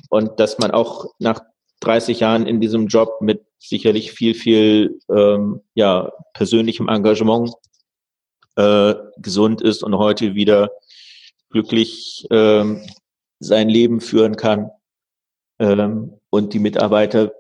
[0.08, 1.40] und dass man auch nach
[1.80, 7.52] 30 Jahren in diesem Job mit sicherlich viel, viel ähm, ja, persönlichem Engagement
[8.56, 10.70] äh, gesund ist und heute wieder
[11.50, 12.82] glücklich ähm,
[13.38, 14.70] sein Leben führen kann
[15.58, 17.32] ähm, und die Mitarbeiter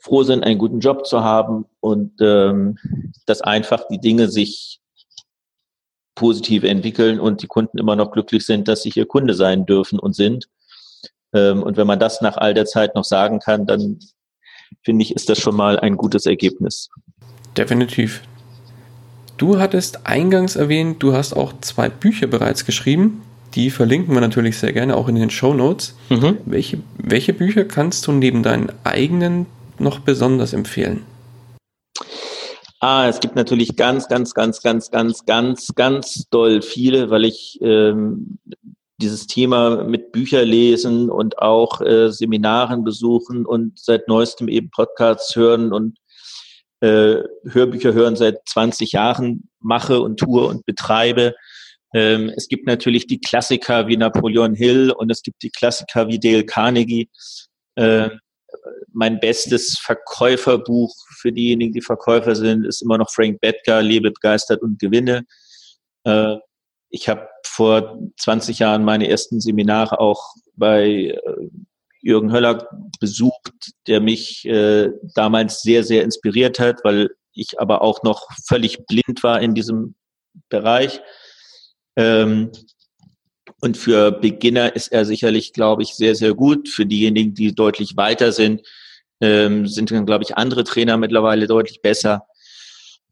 [0.00, 2.78] froh sind, einen guten Job zu haben und ähm,
[3.26, 4.80] dass einfach die Dinge sich
[6.14, 9.98] positiv entwickeln und die Kunden immer noch glücklich sind, dass sie hier Kunde sein dürfen
[9.98, 10.48] und sind.
[11.32, 13.98] Ähm, und wenn man das nach all der Zeit noch sagen kann, dann
[14.82, 16.88] finde ich, ist das schon mal ein gutes Ergebnis.
[17.56, 18.22] Definitiv.
[19.36, 23.22] Du hattest eingangs erwähnt, du hast auch zwei Bücher bereits geschrieben.
[23.54, 25.94] Die verlinken wir natürlich sehr gerne auch in den Show Notes.
[26.08, 26.38] Mhm.
[26.46, 29.46] Welche, welche Bücher kannst du neben deinen eigenen
[29.80, 31.04] noch besonders empfehlen?
[32.80, 37.58] Ah, es gibt natürlich ganz, ganz, ganz, ganz, ganz, ganz, ganz doll viele, weil ich
[37.62, 38.38] ähm,
[39.00, 45.34] dieses Thema mit Bücher lesen und auch äh, Seminaren besuchen und seit neuestem eben Podcasts
[45.36, 45.98] hören und
[46.80, 51.34] äh, Hörbücher hören seit 20 Jahren mache und tue und betreibe.
[51.94, 56.18] Ähm, es gibt natürlich die Klassiker wie Napoleon Hill und es gibt die Klassiker wie
[56.18, 57.08] Dale Carnegie.
[57.76, 58.10] Äh,
[58.92, 64.62] mein bestes Verkäuferbuch für diejenigen, die Verkäufer sind, ist immer noch Frank Bettger, Lebe begeistert
[64.62, 65.24] und gewinne.
[66.04, 66.36] Äh,
[66.88, 71.20] ich habe vor 20 Jahren meine ersten Seminare auch bei äh,
[72.00, 72.68] Jürgen Höller
[73.00, 78.86] besucht, der mich äh, damals sehr, sehr inspiriert hat, weil ich aber auch noch völlig
[78.86, 79.96] blind war in diesem
[80.48, 81.00] Bereich.
[83.66, 86.68] Und für Beginner ist er sicherlich, glaube ich, sehr, sehr gut.
[86.68, 88.62] Für diejenigen, die deutlich weiter sind,
[89.20, 92.28] ähm, sind dann, glaube ich, andere Trainer mittlerweile deutlich besser.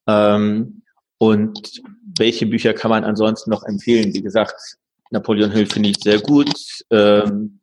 [0.06, 0.82] Ähm,
[1.18, 1.82] und
[2.16, 4.14] welche Bücher kann man ansonsten noch empfehlen?
[4.14, 4.54] Wie gesagt,
[5.10, 6.54] Napoleon Hill finde ich sehr gut.
[6.90, 7.58] Ähm,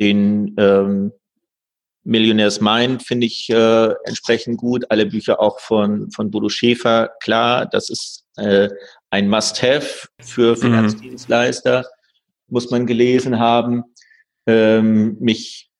[0.00, 1.12] den ähm,
[2.02, 4.90] Millionaires Mind finde ich äh, entsprechend gut.
[4.90, 7.12] Alle Bücher auch von, von Bodo Schäfer.
[7.20, 8.68] Klar, das ist äh,
[9.12, 10.56] ein Must-Have für mhm.
[10.56, 11.84] Finanzdienstleister, mhm.
[12.48, 13.84] muss man gelesen haben.
[14.46, 15.70] Ähm, mich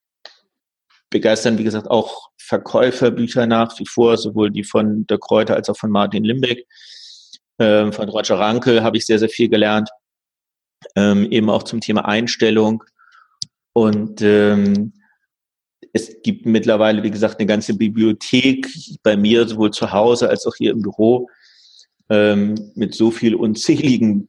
[1.10, 5.76] begeistern, wie gesagt, auch Verkäuferbücher nach wie vor, sowohl die von der Kräuter als auch
[5.76, 6.66] von Martin Limbeck.
[7.58, 9.88] Ähm, von Roger Ranke habe ich sehr, sehr viel gelernt.
[10.94, 12.84] Ähm, eben auch zum Thema Einstellung.
[13.72, 14.92] Und ähm,
[15.94, 18.68] es gibt mittlerweile, wie gesagt, eine ganze Bibliothek
[19.02, 21.28] bei mir, sowohl zu Hause als auch hier im Büro,
[22.12, 24.28] ähm, mit so viel unzähligen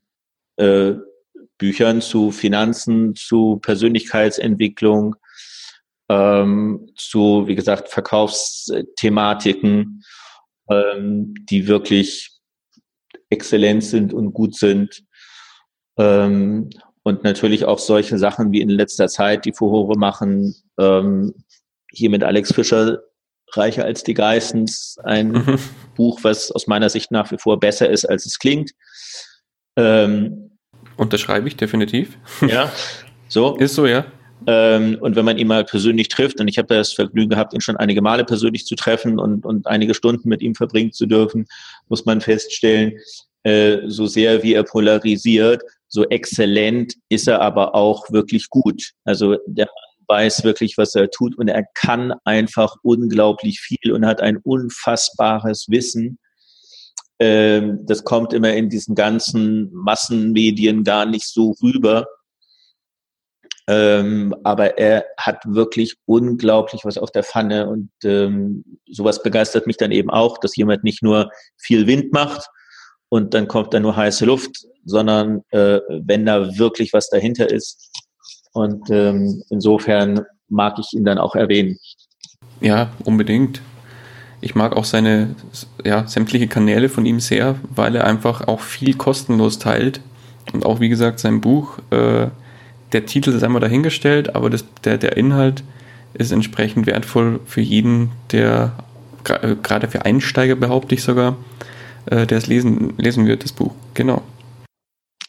[0.56, 0.94] äh,
[1.58, 5.18] Büchern zu Finanzen, zu Persönlichkeitsentwicklung,
[6.10, 10.04] ähm, zu, wie gesagt, Verkaufsthematiken,
[10.70, 12.32] ähm, die wirklich
[13.30, 15.04] exzellent sind und gut sind.
[15.98, 16.70] Ähm,
[17.04, 21.34] und natürlich auch solche Sachen wie in letzter Zeit, die Furore machen, ähm,
[21.92, 23.02] hier mit Alex Fischer,
[23.58, 25.60] Reicher als die Geistens, ein mhm.
[25.96, 28.72] Buch, was aus meiner Sicht nach wie vor besser ist, als es klingt.
[29.76, 30.52] Ähm,
[30.98, 32.18] Unterschreibe ich definitiv.
[32.48, 32.72] Ja,
[33.28, 33.56] so.
[33.58, 34.06] Ist so, ja.
[34.46, 37.62] Ähm, und wenn man ihn mal persönlich trifft, und ich habe das Vergnügen gehabt, ihn
[37.62, 41.46] schon einige Male persönlich zu treffen und, und einige Stunden mit ihm verbringen zu dürfen,
[41.88, 43.00] muss man feststellen,
[43.44, 48.92] äh, so sehr wie er polarisiert, so exzellent ist er aber auch wirklich gut.
[49.06, 49.68] Also der
[50.08, 55.66] weiß wirklich, was er tut und er kann einfach unglaublich viel und hat ein unfassbares
[55.70, 56.20] Wissen.
[57.20, 62.08] Ähm, das kommt immer in diesen ganzen Massenmedien gar nicht so rüber.
[63.66, 69.78] Ähm, aber er hat wirklich unglaublich was auf der Pfanne und ähm, sowas begeistert mich
[69.78, 72.50] dann eben auch, dass jemand nicht nur viel Wind macht
[73.08, 77.90] und dann kommt da nur heiße Luft, sondern äh, wenn da wirklich was dahinter ist.
[78.54, 81.78] Und ähm, insofern mag ich ihn dann auch erwähnen.
[82.62, 83.62] Ja, unbedingt.
[84.42, 85.36] Ich mag auch seine
[85.84, 90.02] ja, sämtliche Kanäle von ihm sehr, weil er einfach auch viel kostenlos teilt.
[90.52, 92.28] Und auch, wie gesagt, sein Buch äh,
[92.92, 95.64] der Titel ist einmal dahingestellt, aber das, der, der Inhalt
[96.14, 98.74] ist entsprechend wertvoll für jeden, der
[99.28, 101.38] äh, gerade für Einsteiger behaupte ich sogar,
[102.06, 103.74] äh, der es lesen, lesen wird, das Buch.
[103.94, 104.22] Genau.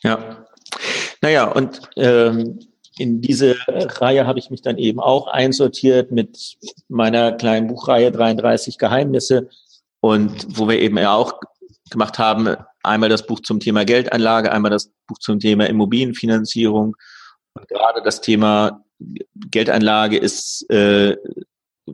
[0.03, 0.45] Ja.
[1.23, 2.59] Naja, und ähm,
[2.99, 6.57] in diese Reihe habe ich mich dann eben auch einsortiert mit
[6.89, 9.49] meiner kleinen Buchreihe 33 Geheimnisse
[10.01, 11.41] und wo wir eben auch
[11.91, 16.97] gemacht haben, einmal das Buch zum Thema Geldanlage, einmal das Buch zum Thema Immobilienfinanzierung.
[17.55, 18.85] Und gerade das Thema
[19.51, 21.17] Geldanlage ist, äh,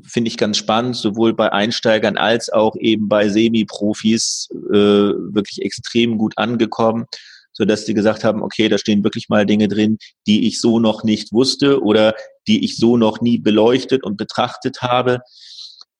[0.02, 6.18] finde ich ganz spannend, sowohl bei Einsteigern als auch eben bei Semi-Profis äh, wirklich extrem
[6.18, 7.06] gut angekommen
[7.52, 10.78] so dass die gesagt haben, okay, da stehen wirklich mal Dinge drin, die ich so
[10.78, 12.14] noch nicht wusste oder
[12.46, 15.20] die ich so noch nie beleuchtet und betrachtet habe.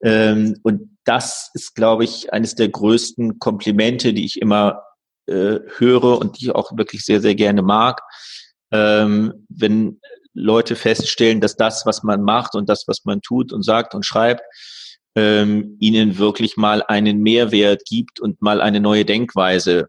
[0.03, 4.83] Ähm, und das ist, glaube ich, eines der größten Komplimente, die ich immer
[5.27, 8.01] äh, höre und die ich auch wirklich sehr, sehr gerne mag.
[8.73, 10.01] Ähm, wenn
[10.33, 14.07] Leute feststellen, dass das, was man macht und das, was man tut und sagt und
[14.07, 14.43] schreibt,
[15.17, 19.89] ähm, ihnen wirklich mal einen Mehrwert gibt und mal eine neue Denkweise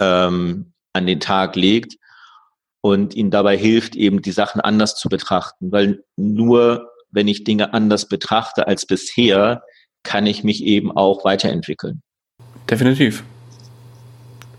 [0.00, 1.96] ähm, an den Tag legt
[2.80, 5.72] und ihnen dabei hilft, eben die Sachen anders zu betrachten.
[5.72, 9.62] Weil nur wenn ich Dinge anders betrachte als bisher,
[10.02, 12.02] kann ich mich eben auch weiterentwickeln.
[12.68, 13.24] Definitiv.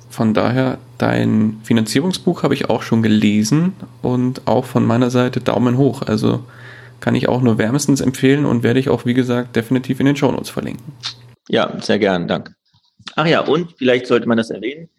[0.10, 5.78] Von daher, dein Finanzierungsbuch habe ich auch schon gelesen und auch von meiner Seite Daumen
[5.78, 6.02] hoch.
[6.02, 6.44] Also
[7.00, 10.16] kann ich auch nur wärmestens empfehlen und werde ich auch, wie gesagt, definitiv in den
[10.16, 10.94] Shownotes verlinken.
[11.48, 12.56] Ja, sehr gern, danke.
[13.16, 14.90] Ach ja, und vielleicht sollte man das erwähnen.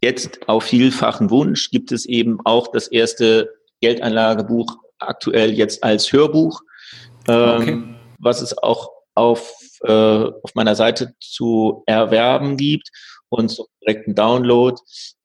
[0.00, 6.60] Jetzt auf vielfachen Wunsch gibt es eben auch das erste Geldanlagebuch aktuell jetzt als Hörbuch,
[7.28, 7.82] ähm, okay.
[8.18, 12.88] was es auch auf, äh, auf meiner Seite zu erwerben gibt
[13.28, 14.80] und zum direkten Download.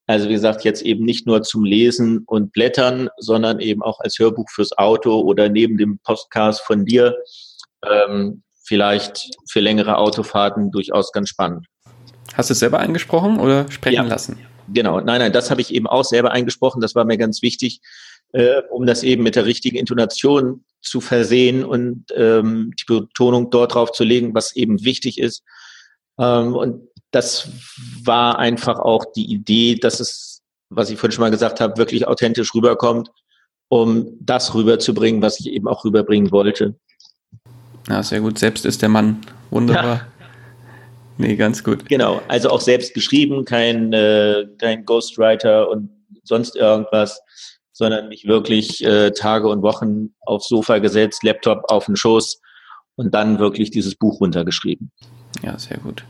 [0.08, 4.18] Also wie gesagt, jetzt eben nicht nur zum Lesen und Blättern, sondern eben auch als
[4.20, 7.16] Hörbuch fürs Auto oder neben dem Podcast von dir
[7.86, 11.68] ähm, vielleicht für längere Autofahrten durchaus ganz spannend.
[12.34, 14.04] Hast du es selber eingesprochen oder sprechen ja.
[14.04, 14.40] lassen?
[14.72, 16.82] Genau, nein, nein, das habe ich eben auch selber eingesprochen.
[16.82, 17.82] Das war mir ganz wichtig,
[18.32, 23.74] äh, um das eben mit der richtigen Intonation zu versehen und ähm, die Betonung dort
[23.74, 25.44] drauf zu legen, was eben wichtig ist.
[26.20, 27.50] Ähm, und das
[28.04, 32.08] war einfach auch die Idee, dass es, was ich vorhin schon mal gesagt habe, wirklich
[32.08, 33.10] authentisch rüberkommt,
[33.70, 36.76] um das rüberzubringen, was ich eben auch rüberbringen wollte.
[37.88, 38.40] Ja, sehr gut.
[38.40, 39.22] Selbst ist der Mann.
[39.52, 40.08] Wunderbar.
[41.18, 41.88] Nee, ganz gut.
[41.88, 45.90] Genau, also auch selbst geschrieben, kein, äh, kein Ghostwriter und
[46.24, 47.22] sonst irgendwas,
[47.72, 52.42] sondern mich wirklich äh, Tage und Wochen aufs Sofa gesetzt, Laptop auf den Schoß
[52.96, 54.92] und dann wirklich dieses Buch runtergeschrieben.
[55.42, 56.04] Ja, sehr gut.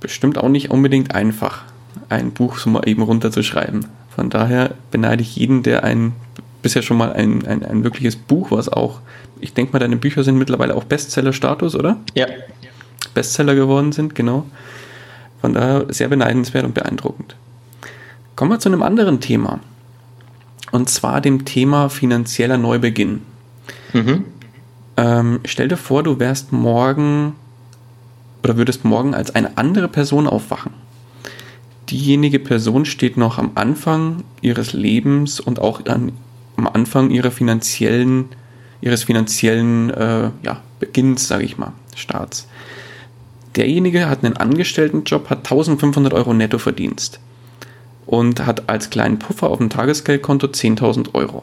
[0.00, 1.64] Bestimmt auch nicht unbedingt einfach,
[2.08, 3.86] ein Buch so mal eben runterzuschreiben.
[4.14, 6.12] Von daher beneide ich jeden, der ein
[6.62, 9.00] bisher schon mal ein, ein, ein wirkliches Buch, was auch,
[9.40, 11.98] ich denke mal, deine Bücher sind mittlerweile auch Bestseller-Status, oder?
[12.14, 12.26] Ja,
[13.08, 14.46] Bestseller geworden sind, genau.
[15.40, 17.36] Von daher sehr beneidenswert und beeindruckend.
[18.36, 19.60] Kommen wir zu einem anderen Thema.
[20.70, 23.22] Und zwar dem Thema finanzieller Neubeginn.
[23.92, 24.24] Mhm.
[24.96, 27.34] Ähm, stell dir vor, du wärst morgen
[28.42, 30.72] oder würdest morgen als eine andere Person aufwachen.
[31.88, 36.12] Diejenige Person steht noch am Anfang ihres Lebens und auch an,
[36.56, 38.26] am Anfang ihrer finanziellen,
[38.80, 42.46] ihres finanziellen äh, ja, Beginns, sage ich mal, Starts.
[43.56, 47.20] Derjenige hat einen Angestelltenjob, hat 1500 Euro Nettoverdienst
[48.06, 51.42] und hat als kleinen Puffer auf dem Tagesgeldkonto 10.000 Euro.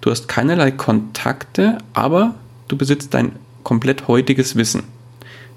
[0.00, 2.34] Du hast keinerlei Kontakte, aber
[2.68, 4.84] du besitzt dein komplett heutiges Wissen.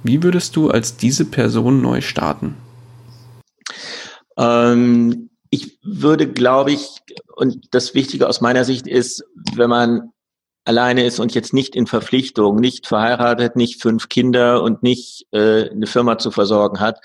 [0.03, 2.55] Wie würdest du als diese Person neu starten?
[4.37, 7.01] Ähm, ich würde, glaube ich,
[7.35, 9.23] und das Wichtige aus meiner Sicht ist,
[9.55, 10.11] wenn man
[10.67, 15.69] alleine ist und jetzt nicht in Verpflichtung, nicht verheiratet, nicht fünf Kinder und nicht äh,
[15.69, 16.99] eine Firma zu versorgen hat,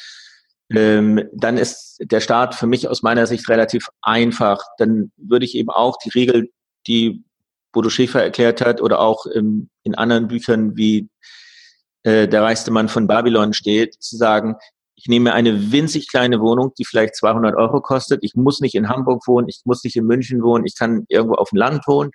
[0.70, 4.62] ähm, dann ist der Start für mich aus meiner Sicht relativ einfach.
[4.78, 6.50] Dann würde ich eben auch die Regel,
[6.86, 7.24] die
[7.72, 11.08] Bodo Schäfer erklärt hat oder auch im, in anderen Büchern wie
[12.02, 14.56] äh, Der reichste Mann von Babylon steht, zu sagen,
[14.96, 18.20] ich nehme eine winzig kleine Wohnung, die vielleicht 200 Euro kostet.
[18.22, 21.34] Ich muss nicht in Hamburg wohnen, ich muss nicht in München wohnen, ich kann irgendwo
[21.34, 22.10] auf dem Land wohnen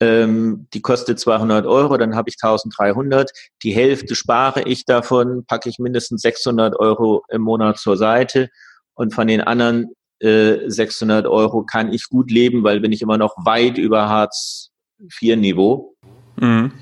[0.00, 3.30] ähm, die kostet 200 Euro, dann habe ich 1300.
[3.62, 8.48] Die Hälfte spare ich davon, packe ich mindestens 600 Euro im Monat zur Seite
[8.94, 13.18] und von den anderen äh, 600 Euro kann ich gut leben, weil bin ich immer
[13.18, 14.70] noch weit über Hartz
[15.00, 15.94] IV Niveau.
[16.36, 16.72] Mhm.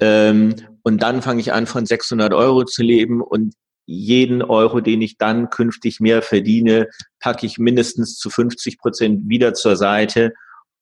[0.00, 3.54] Ähm, und dann fange ich an, von 600 Euro zu leben und
[3.86, 6.88] jeden Euro, den ich dann künftig mehr verdiene,
[7.20, 10.32] packe ich mindestens zu 50 Prozent wieder zur Seite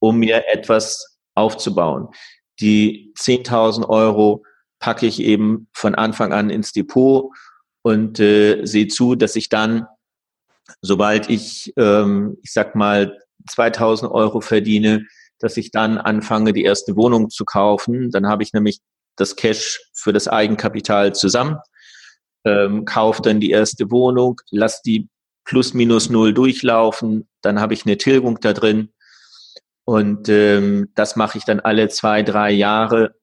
[0.02, 2.08] um mir etwas aufzubauen.
[2.60, 4.44] Die 10.000 Euro
[4.78, 7.30] packe ich eben von Anfang an ins Depot
[7.82, 9.86] und äh, sehe zu, dass ich dann,
[10.80, 13.18] sobald ich, ähm, ich sag mal,
[13.48, 15.06] 2000 Euro verdiene,
[15.38, 18.10] dass ich dann anfange, die erste Wohnung zu kaufen.
[18.10, 18.80] Dann habe ich nämlich
[19.16, 21.58] das Cash für das Eigenkapital zusammen,
[22.44, 25.08] ähm, kaufe dann die erste Wohnung, lasse die
[25.44, 28.92] plus minus null durchlaufen, dann habe ich eine Tilgung da drin
[29.84, 33.14] und ähm, das mache ich dann alle zwei, drei Jahre,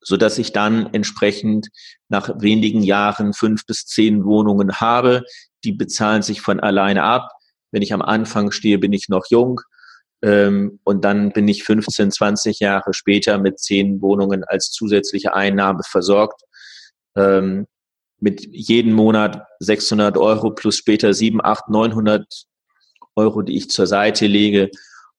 [0.00, 1.68] so dass ich dann entsprechend
[2.08, 5.24] nach wenigen Jahren fünf bis zehn Wohnungen habe.
[5.64, 7.30] Die bezahlen sich von alleine ab.
[7.70, 9.60] Wenn ich am Anfang stehe, bin ich noch jung.
[10.22, 15.82] Ähm, und dann bin ich 15, 20 Jahre später mit zehn Wohnungen als zusätzliche Einnahme
[15.84, 16.42] versorgt.
[17.14, 17.66] Ähm,
[18.20, 22.26] mit jedem Monat 600 Euro plus später 7, 8, 900
[23.14, 24.70] Euro, die ich zur Seite lege.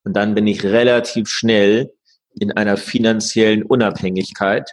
[0.04, 1.92] Und dann bin ich relativ schnell
[2.40, 4.72] in einer finanziellen Unabhängigkeit.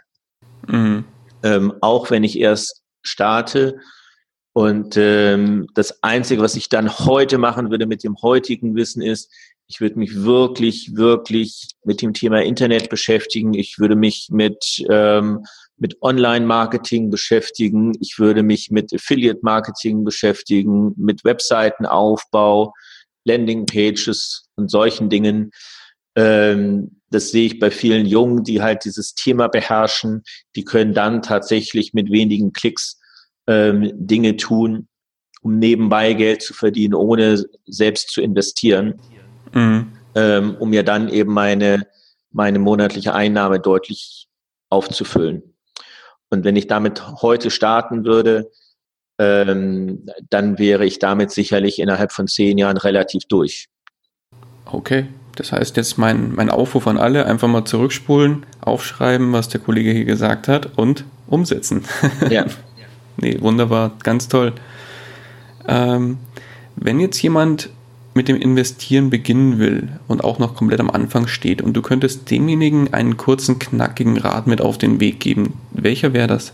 [0.68, 1.05] Mhm.
[1.43, 3.79] Ähm, auch wenn ich erst starte.
[4.53, 9.31] Und ähm, das Einzige, was ich dann heute machen würde mit dem heutigen Wissen ist,
[9.68, 13.55] ich würde mich wirklich, wirklich mit dem Thema Internet beschäftigen.
[13.55, 15.45] Ich würde mich mit, ähm,
[15.77, 17.93] mit Online-Marketing beschäftigen.
[18.01, 22.72] Ich würde mich mit Affiliate-Marketing beschäftigen, mit Webseitenaufbau,
[23.27, 25.51] Landing-Pages und solchen Dingen.
[26.14, 30.22] Ähm, das sehe ich bei vielen Jungen, die halt dieses Thema beherrschen.
[30.57, 32.99] Die können dann tatsächlich mit wenigen Klicks
[33.47, 34.89] ähm, Dinge tun,
[35.43, 39.01] um nebenbei Geld zu verdienen, ohne selbst zu investieren
[39.57, 39.93] mhm.
[40.14, 41.87] ähm, um mir dann eben meine,
[42.31, 44.29] meine monatliche Einnahme deutlich
[44.70, 45.55] aufzufüllen.
[46.31, 48.51] Und wenn ich damit heute starten würde,
[49.19, 53.67] ähm, dann wäre ich damit sicherlich innerhalb von zehn Jahren relativ durch.
[54.67, 55.07] Okay,
[55.37, 59.93] das heißt jetzt mein, mein Aufruf an alle, einfach mal zurückspulen, aufschreiben, was der Kollege
[59.93, 61.85] hier gesagt hat und umsetzen.
[62.31, 62.47] Ja.
[63.17, 64.53] nee, wunderbar, ganz toll.
[65.69, 66.19] Ähm,
[66.77, 67.71] wenn jetzt jemand
[68.14, 72.31] mit dem Investieren beginnen will und auch noch komplett am Anfang steht und du könntest
[72.31, 76.53] demjenigen einen kurzen, knackigen Rat mit auf den Weg geben, welcher wäre das?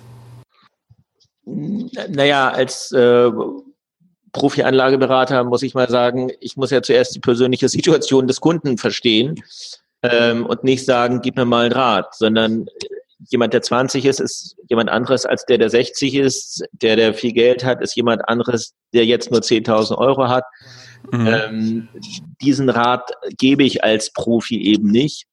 [1.44, 3.30] Naja, als äh,
[4.32, 9.42] Profi-Anlageberater muss ich mal sagen, ich muss ja zuerst die persönliche Situation des Kunden verstehen
[10.02, 12.66] ähm, und nicht sagen, gib mir mal einen Rat, sondern
[13.28, 16.64] jemand, der 20 ist, ist jemand anderes als der, der 60 ist.
[16.72, 20.44] Der, der viel Geld hat, ist jemand anderes, der jetzt nur 10.000 Euro hat.
[21.10, 21.26] Mhm.
[21.26, 21.88] Ähm,
[22.40, 25.26] diesen Rat gebe ich als Profi eben nicht.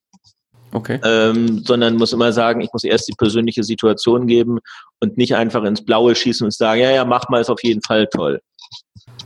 [0.72, 1.00] Okay.
[1.02, 4.60] Ähm, sondern muss immer sagen, ich muss erst die persönliche Situation geben
[5.00, 7.82] und nicht einfach ins Blaue schießen und sagen, ja, ja, mach mal, ist auf jeden
[7.82, 8.40] Fall toll.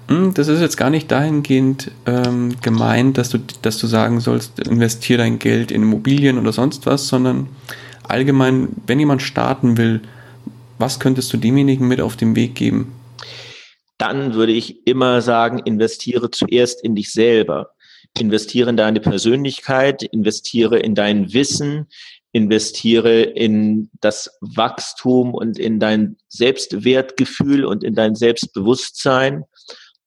[0.09, 4.59] Hm, das ist jetzt gar nicht dahingehend ähm, gemeint, dass du, dass du sagen sollst,
[4.61, 7.49] investiere dein Geld in Immobilien oder sonst was, sondern
[8.07, 10.03] allgemein, wenn jemand starten will,
[10.79, 12.93] was könntest du demjenigen mit auf den Weg geben?
[13.99, 17.71] dann würde ich immer sagen, investiere zuerst in dich selber.
[18.19, 21.89] Investiere in deine Persönlichkeit, investiere in dein Wissen,
[22.35, 29.45] investiere in das Wachstum und in dein Selbstwertgefühl und in dein Selbstbewusstsein.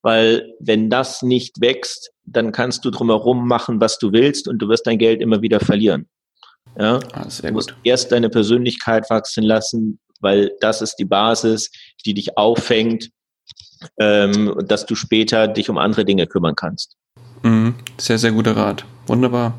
[0.04, 4.70] Weil wenn das nicht wächst, dann kannst du drumherum machen, was du willst und du
[4.70, 6.08] wirst dein Geld immer wieder verlieren.
[6.78, 7.00] Ja?
[7.14, 11.72] Ah, du musst erst deine Persönlichkeit wachsen lassen, weil das ist die Basis,
[12.06, 13.10] die dich auffängt
[14.00, 16.96] ähm, dass du später dich um andere Dinge kümmern kannst.
[17.44, 17.76] Mhm.
[17.98, 18.86] Sehr, sehr guter Rat.
[19.08, 19.58] Wunderbar.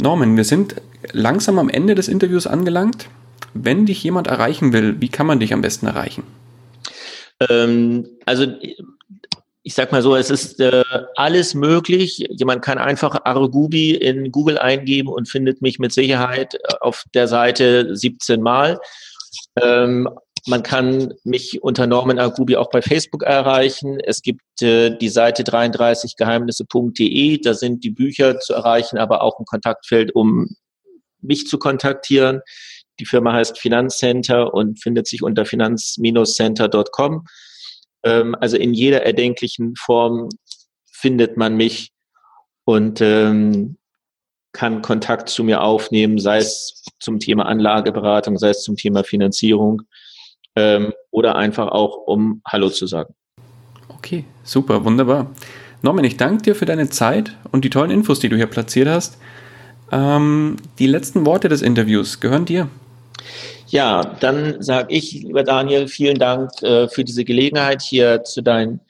[0.00, 0.76] Norman, wir sind
[1.12, 3.08] langsam am Ende des Interviews angelangt.
[3.54, 6.24] Wenn dich jemand erreichen will, wie kann man dich am besten erreichen?
[7.48, 8.46] Ähm, also
[9.62, 10.84] ich sag mal so, es ist äh,
[11.16, 12.24] alles möglich.
[12.30, 17.96] Jemand kann einfach Arugubi in Google eingeben und findet mich mit Sicherheit auf der Seite
[17.96, 18.78] 17 Mal.
[19.60, 20.08] Ähm,
[20.46, 23.98] man kann mich unter Norman Agubi auch bei Facebook erreichen.
[23.98, 29.46] Es gibt äh, die Seite 33geheimnisse.de, da sind die Bücher zu erreichen, aber auch ein
[29.46, 30.54] Kontaktfeld, um
[31.26, 32.40] mich zu kontaktieren.
[32.98, 37.24] Die Firma heißt Finanzcenter und findet sich unter finanz-center.com.
[38.04, 40.28] Ähm, also in jeder erdenklichen Form
[40.90, 41.90] findet man mich
[42.64, 43.76] und ähm,
[44.52, 49.82] kann Kontakt zu mir aufnehmen, sei es zum Thema Anlageberatung, sei es zum Thema Finanzierung
[50.56, 53.14] ähm, oder einfach auch, um Hallo zu sagen.
[53.88, 55.30] Okay, super, wunderbar.
[55.82, 58.88] Norman, ich danke dir für deine Zeit und die tollen Infos, die du hier platziert
[58.88, 59.18] hast.
[59.92, 62.68] Ähm, die letzten Worte des Interviews gehören dir.
[63.68, 68.80] Ja, dann sage ich, lieber Daniel, vielen Dank äh, für diese Gelegenheit, hier zu deinen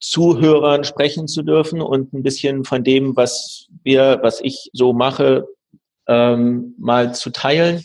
[0.00, 5.46] Zuhörern sprechen zu dürfen und ein bisschen von dem, was wir, was ich so mache,
[6.08, 7.84] ähm, mal zu teilen.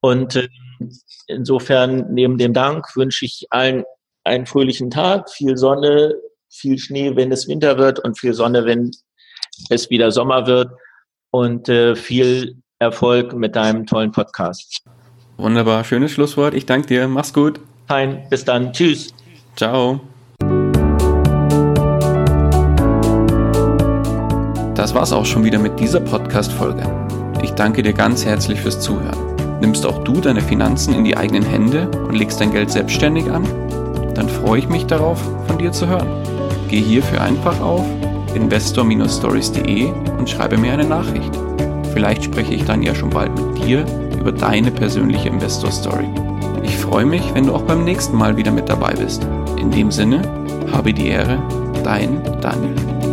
[0.00, 0.48] Und äh,
[1.26, 3.84] insofern, neben dem Dank, wünsche ich allen
[4.24, 6.14] einen fröhlichen Tag, viel Sonne,
[6.48, 8.90] viel Schnee, wenn es Winter wird und viel Sonne, wenn
[9.68, 10.70] es wieder Sommer wird
[11.30, 14.82] und äh, viel Erfolg mit deinem tollen Podcast.
[15.36, 16.54] Wunderbar, schönes Schlusswort.
[16.54, 17.08] Ich danke dir.
[17.08, 17.60] Mach's gut.
[17.86, 18.72] Fein, bis dann.
[18.72, 19.14] Tschüss.
[19.56, 20.00] Ciao.
[24.74, 26.82] Das war's auch schon wieder mit dieser Podcast-Folge.
[27.42, 29.60] Ich danke dir ganz herzlich fürs Zuhören.
[29.60, 33.44] Nimmst auch du deine Finanzen in die eigenen Hände und legst dein Geld selbstständig an?
[34.14, 36.08] Dann freue ich mich darauf, von dir zu hören.
[36.68, 37.84] Geh hierfür einfach auf
[38.34, 41.30] investor-stories.de und schreibe mir eine Nachricht.
[41.92, 43.84] Vielleicht spreche ich dann ja schon bald mit dir
[44.18, 46.08] über deine persönliche Investor Story.
[46.62, 49.26] Ich freue mich, wenn du auch beim nächsten Mal wieder mit dabei bist.
[49.58, 50.22] In dem Sinne,
[50.72, 51.42] habe die Ehre,
[51.82, 53.09] dein Daniel.